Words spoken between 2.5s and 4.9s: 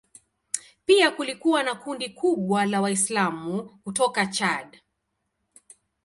la Waislamu kutoka Chad.